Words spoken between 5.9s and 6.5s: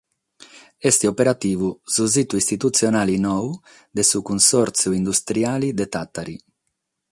Tàtari.